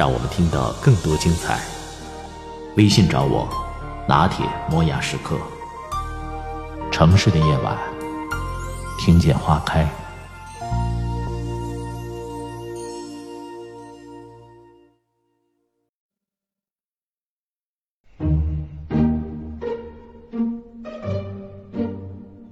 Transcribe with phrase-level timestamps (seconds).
[0.00, 1.60] 让我们听到更多精彩。
[2.78, 3.46] 微信找我，
[4.08, 5.36] 拿铁磨牙时刻。
[6.90, 7.76] 城市的夜晚，
[8.98, 9.86] 听见花开。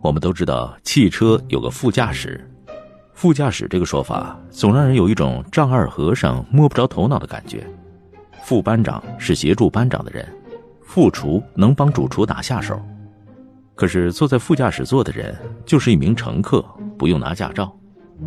[0.00, 2.51] 我们都知道，汽车有个副驾驶。
[3.22, 7.64] 副驾驶这个说法，总让人有一种丈二和尚摸不着头脑的感觉。
[8.42, 10.26] 副班长是协助班长的人，
[10.82, 12.82] 副厨能帮主厨打下手。
[13.76, 16.60] 可是坐在副驾驶座的人就是一名乘客，
[16.98, 17.72] 不用拿驾照，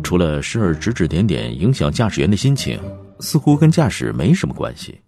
[0.02, 2.80] 除了时而指指点点影响驾驶员的心情，
[3.20, 4.98] 似乎跟驾驶没什么关系。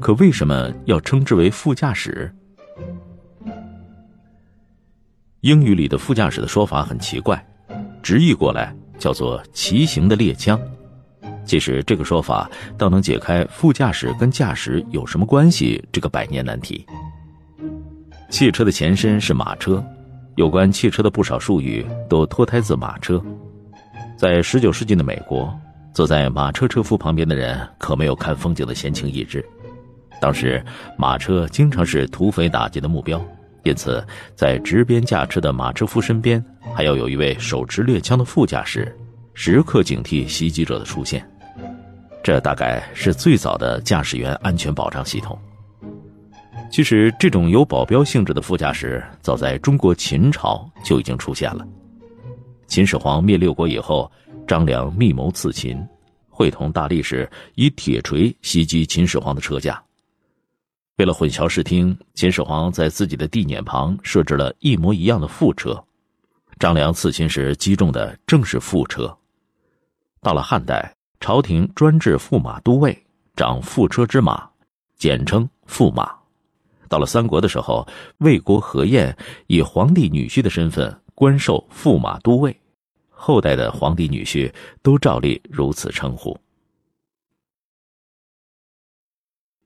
[0.00, 2.34] 可为什么要称之为副驾驶？
[5.42, 7.40] 英语里的副驾驶的说法很奇怪，
[8.02, 10.60] 直译过来叫做“骑行的猎枪”。
[11.44, 12.48] 其实这个说法
[12.78, 16.86] 倒能解开副驾驶跟驾驶有什么关系这个百年难题。
[18.28, 19.84] 汽车的前身是马车，
[20.36, 23.20] 有关汽车的不少术语都脱胎自马车。
[24.16, 25.52] 在十九世纪的美国，
[25.92, 29.44] 坐在马车车夫旁边的人可没有看风景的闲情逸致。
[30.20, 30.62] 当时
[30.96, 33.20] 马车经常是土匪打击的目标。
[33.62, 34.02] 因此，
[34.34, 36.42] 在执鞭驾车的马车夫身边，
[36.74, 38.96] 还要有一位手持猎枪的副驾驶，
[39.34, 41.26] 时刻警惕袭击者的出现。
[42.22, 45.38] 这大概是最早的驾驶员安全保障系统。
[46.70, 51.66] 其实，这种有保镖性质的副驾驶，早在中国秦朝就已经出现了。
[52.66, 54.10] 秦始皇灭六国以后，
[54.46, 55.78] 张良密谋刺秦，
[56.28, 59.82] 会同大力士以铁锤袭击秦始皇的车驾。
[61.00, 65.82] 为了混淆视听，秦始皇在自己的地辇旁设置了一模一样的副车。
[66.58, 69.16] 张良刺秦时击中的正是副车。
[70.20, 73.02] 到了汉代，朝廷专制驸马都尉，
[73.34, 74.46] 掌副车之马，
[74.94, 76.14] 简称驸马。
[76.86, 79.16] 到了三国的时候，魏国何晏
[79.46, 82.54] 以皇帝女婿的身份官授驸马都尉，
[83.08, 84.52] 后代的皇帝女婿
[84.82, 86.38] 都照例如此称呼。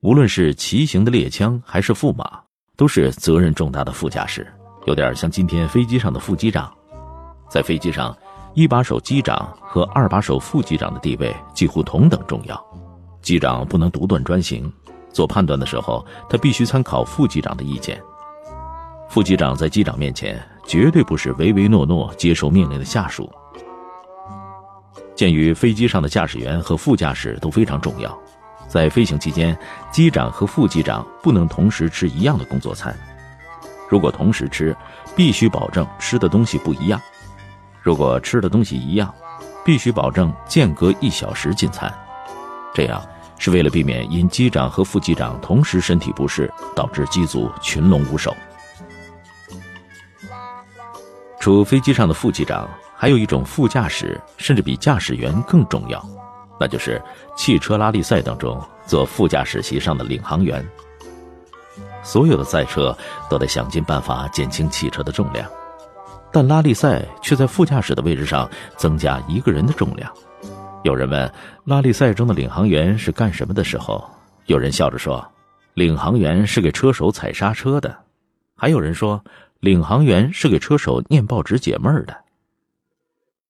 [0.04, 2.38] 无论是骑行的猎枪还是驸马，
[2.76, 4.47] 都是责任重大的副驾驶，
[4.84, 6.70] 有点像今天飞机上的副机长。
[7.48, 8.14] 在飞机上，
[8.53, 12.62] 一把手机长和二把手副机长的地位几乎同等重要。
[13.22, 14.70] 机长不能独断专行，
[15.10, 17.98] 做判断的时候，他必须参考副机长的意见。
[19.09, 23.32] 副机长在机长面前绝对不是唯唯诺诺接受命令的下属。
[25.16, 28.14] 鉴于飞机上的驾驶员和副驾驶都非常重要。
[28.69, 29.56] 在飞行期间，
[29.91, 32.97] 机长和副机长不能同时吃一样的工作餐。
[33.88, 34.76] 如果同时吃，
[35.14, 36.98] 必须保证吃的东西不一样；
[37.80, 39.14] 如果吃的东西一样，
[39.64, 41.92] 必须保证间隔一小时进餐。
[42.75, 43.00] 这样
[43.38, 48.34] 是为了避免因机长和副机长同时身体不适，导致机组群龙无首。
[51.38, 56.02] 除飞机上的副机长，还有一种副驾驶，甚至比驾驶员更重要。
[56.59, 57.00] 那就是
[57.37, 60.65] 汽车拉力赛当中坐副驾驶席上的领航员。
[62.03, 62.97] 所有的赛车
[63.31, 65.50] 都得想尽办法减轻汽车的重量，
[66.31, 70.12] 但拉力赛却在副驾驶的位置上增加一个人的重量。
[70.82, 71.32] 有人问
[71.64, 74.04] 拉力赛中的领航员是干什么的时候，
[74.47, 75.26] 有人笑着说
[75.72, 77.97] ：“领航员是给车手踩刹车的。”
[78.54, 79.25] 还有人说
[79.60, 82.14] ：“领航员是给车手念报纸解闷儿的。”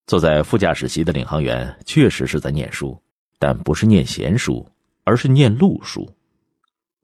[0.06, 3.00] 坐在副驾驶席的领航员确实是在念书，
[3.38, 4.66] 但不是念闲书，
[5.04, 6.06] 而是念路书。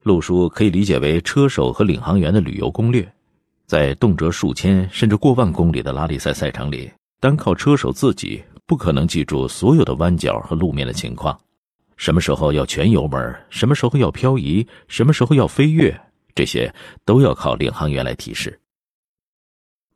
[0.03, 3.11] 路书可以理解为车手和领航员的旅游攻略。
[3.67, 6.91] 在动辄数千甚至过万公里的拉力赛赛场里，
[7.21, 11.39] 单靠车手自己不可能记住所有的弯角和路面的情况。
[11.97, 15.99] 什么时候要全油门，什么时候要漂移，什么时候要飞跃，
[16.35, 16.71] 这些
[17.07, 18.60] 都要靠领航员来提示。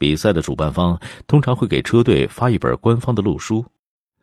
[0.04, 3.64] 比赛的主办方通常会给车队发一本官方的路书，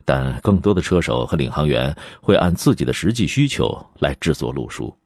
[0.04, 4.96] 但更多的车手和领航员会按自己的实际需求来制作路书。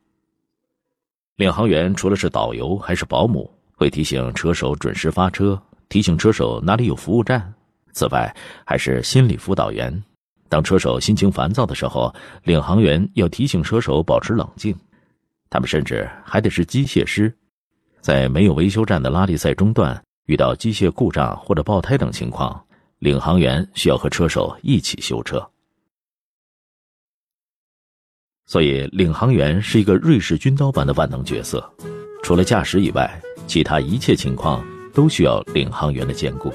[1.36, 5.58] 领航员除了是导游，还是保姆，会提醒车手准时发车，
[5.88, 7.50] 提醒车手哪里有服务站。
[7.94, 8.36] 此外，
[8.66, 10.04] 还是心理辅导员。
[10.50, 12.14] 当车手心情烦躁的时候，
[12.44, 14.76] 领航员要提醒车手保持冷静。
[15.48, 17.34] 他们甚至还得是机械师，
[18.02, 22.64] 在没有维修站的拉力赛中段，遇到机械故障或者爆胎等情况，
[22.98, 25.44] 领航员需要和车手一起修车。
[28.44, 31.68] 所以，领航员是一个瑞士军刀般的万能角色，
[32.22, 36.52] 除了驾驶以外，其他一切情况都需要领航员的兼顾。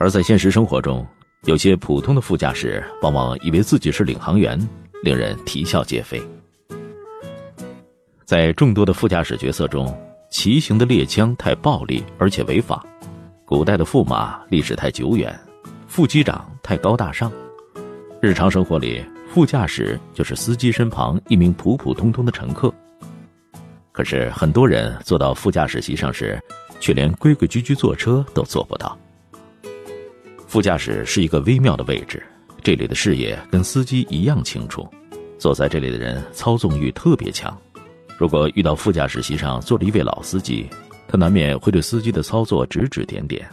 [0.00, 1.06] 而在现实生活中，
[1.44, 4.58] 有些普通的副驾驶往往以为自己是领航员，
[5.02, 6.20] 令人啼笑皆非。
[8.24, 9.86] 在众多的副驾驶角色中，
[10.34, 12.84] 骑行的猎枪太暴力而且违法；
[13.44, 15.32] 古代的驸马历史太久远；
[15.86, 17.30] 副机长太高大上；
[18.20, 19.02] 日常生活里。
[19.30, 22.72] 副驾驶就是司机身旁一名普普通通的乘客。
[23.92, 26.36] 可是很多人坐到副驾驶席上时，
[26.80, 28.98] 却连规规矩矩坐车都做不到。
[30.48, 32.20] 副驾驶是一个微妙的位置，
[32.60, 34.84] 这里的视野跟司机一样清楚，
[35.38, 37.56] 坐在这里的人操纵欲特别强。
[38.16, 40.68] 如果遇到副驾驶席上坐着一位老司机，
[41.08, 43.48] 他难免会对司机的操作指指点点：“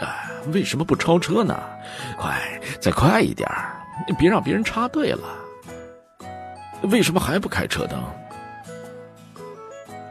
[0.00, 1.58] 啊，为什么不超车呢？
[2.18, 2.38] 快，
[2.80, 3.72] 再快一点儿！”
[4.06, 5.22] 你别让别人插队了。
[6.82, 7.98] 为什么还不开车灯？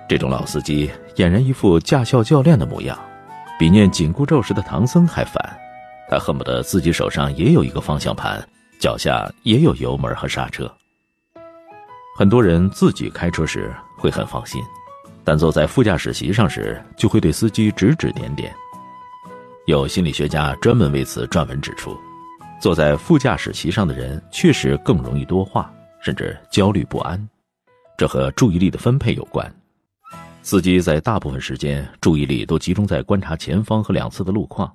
[0.10, 3.00] 这种老司机俨然一副驾校教练的模样，
[3.60, 5.58] 比念紧箍咒时的唐僧还烦。
[6.10, 8.44] 他恨不得自己手上也有一个方向盘，
[8.80, 10.72] 脚下也有油门和刹车。
[12.18, 14.64] 很多人自己开车时会很放心，
[15.22, 18.56] 但坐在副驾驶席上时就会对司机指指点点。
[19.66, 21.94] 有心理学家专门为此撰文指出。
[22.62, 25.70] 坐在副驾驶席上的人确实更容易多话，
[26.00, 27.22] 甚至焦虑不安，
[27.98, 29.54] 这和注意力的分配有关。
[30.42, 34.74] 司机在大部分时间注意力都集中在观察前方和两侧的路况，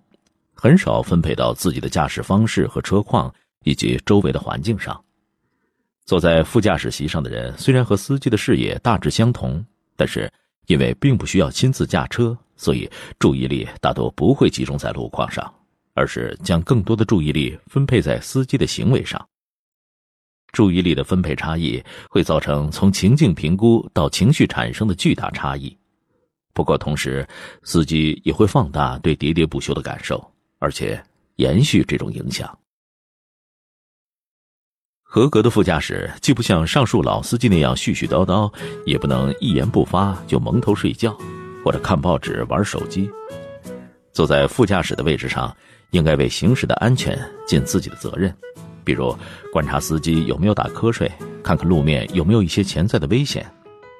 [0.52, 3.32] 很少分配到自己的驾驶方式和车况
[3.64, 5.02] 以及周围的环境上。
[6.10, 9.64] 坐在副驾驶席上的人虽然和司机的视野大致相同，
[9.94, 10.28] 但是
[10.66, 12.90] 因为并不需要亲自驾车，所以
[13.20, 15.54] 注意力大多不会集中在路况上。
[15.94, 19.24] 而是将更多的注意力分配在司机的行为上。
[20.50, 25.78] 注意力的分配差异会造成从情境评估到情绪产生的巨大差异。
[26.52, 27.24] 不过，同时
[27.62, 30.20] 司机也会放大对喋喋不休的感受，
[30.58, 31.00] 而且
[31.36, 32.58] 延续这种影响。
[35.12, 38.48] 合格的副驾驶既不像上述老司机那样絮絮叨叨，
[38.86, 41.18] 也不能一言不发就蒙头睡觉，
[41.64, 43.10] 或者看报纸、玩手机。
[44.12, 45.52] 坐在副驾驶的位置上。
[45.90, 48.32] 应该为行驶的安全尽自己的责任，
[48.84, 49.12] 比如
[49.52, 51.10] 观察司机有没有打瞌睡，
[51.42, 53.44] 看看路面有没有一些潜在的危险，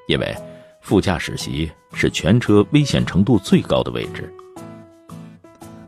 [0.07, 0.33] 因为
[0.81, 4.33] 副驾驶席是全车危险程度最高的位置。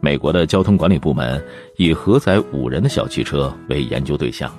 [0.01, 1.41] 美国的交通管理部门
[1.77, 4.53] 以核载五人的小汽车为研究对象，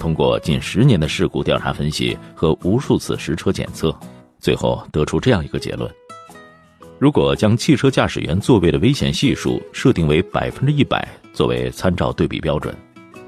[0.00, 3.94] 通过近十年的事故调查分析和无数次实车检测，
[4.38, 5.88] 最后得出这样一个结论。
[6.98, 12.74] 如果将汽车驾驶员座位的危险系数设定为百分之一百作为参照对比标准，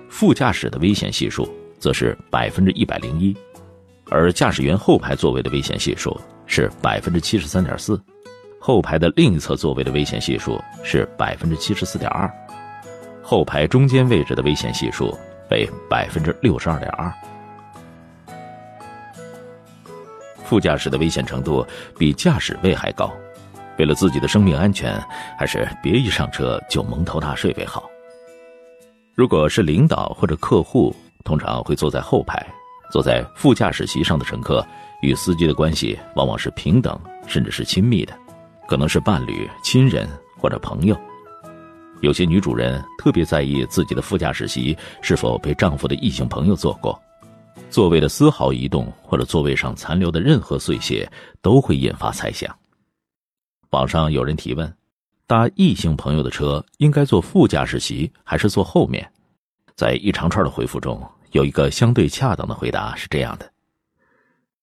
[0.08, 1.46] 副驾驶的危险系数
[1.78, 3.36] 则是百分之一百零一，
[4.08, 8.00] 而驾驶员后排座位的危险系数是百分之七十三点四，
[8.58, 12.30] 后排的另一侧座位的危险系数是百分之七十四点二，
[13.22, 15.14] 后排中间位置的危险系数
[15.52, 17.12] 为百分之六十二点二。
[20.42, 21.64] 副驾驶的危险程度
[21.98, 23.12] 比驾驶位还高。
[23.78, 25.00] 为了自己的生命安全，
[25.38, 27.88] 还是别一上车就蒙头大睡为好。
[29.14, 32.44] 如果是领导或者客户，通常会坐在后排。
[32.90, 34.64] 坐在副驾驶席上的乘客
[35.00, 38.12] 与司机的关系往往是平等，甚至是亲密的，
[38.68, 40.06] 可能是伴侣、亲人
[40.38, 40.94] 或者朋友。
[42.02, 47.00] 有些女主人特别在意自己的副驾驶席是否被丈夫的异性朋友坐过，
[47.70, 51.08] 座位的丝毫移动或者座位上残留的任何碎屑
[51.40, 52.52] 都会引发猜想。
[53.70, 54.76] 网上有人提问：
[55.28, 59.08] 搭异性朋友的车应该坐副驾驶席还是坐后面？
[59.76, 63.48] 在一长串的回复中，有一个相对恰当的回答是这样的：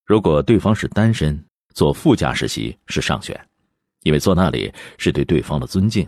[0.06, 1.42] 如果对方是单身，
[1.74, 3.40] 坐副驾驶席是上选，
[4.04, 6.06] 因为坐那里是对对方的尊敬；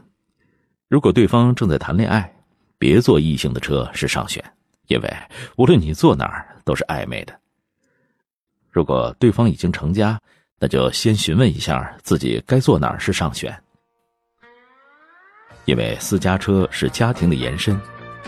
[0.92, 2.30] 如果对方正在谈恋爱，
[2.78, 4.44] 别坐异性的车是上选，
[4.88, 5.10] 因为
[5.56, 7.34] 无论你坐哪儿都是暧昧的；
[8.70, 10.20] 如果对方已经成家，
[10.60, 13.58] 那就先询问一下自己该坐哪儿是上选，
[15.64, 17.80] 因为私家车是家庭的延伸，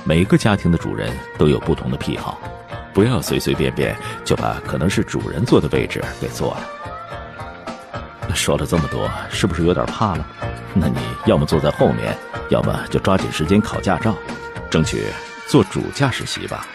[0.06, 2.40] 每个家庭的主人都有不同的癖好，
[2.94, 3.94] 不要随随便便
[4.24, 6.83] 就把可能是主人坐的位置给坐了。
[8.34, 10.26] 说了这么多，是不是有点怕了？
[10.74, 12.18] 那你要么坐在后面，
[12.50, 14.16] 要么就抓紧时间考驾照，
[14.70, 15.06] 争取
[15.48, 16.66] 做主驾驶席吧。